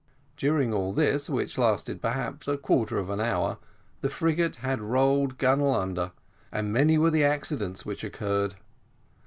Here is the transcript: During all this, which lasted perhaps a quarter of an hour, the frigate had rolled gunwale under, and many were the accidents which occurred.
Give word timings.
During 0.35 0.73
all 0.73 0.93
this, 0.93 1.29
which 1.29 1.59
lasted 1.59 2.01
perhaps 2.01 2.47
a 2.47 2.57
quarter 2.57 2.97
of 2.97 3.11
an 3.11 3.19
hour, 3.21 3.59
the 4.01 4.09
frigate 4.09 4.55
had 4.55 4.81
rolled 4.81 5.37
gunwale 5.37 5.75
under, 5.79 6.11
and 6.51 6.73
many 6.73 6.97
were 6.97 7.11
the 7.11 7.23
accidents 7.23 7.85
which 7.85 8.03
occurred. 8.03 8.55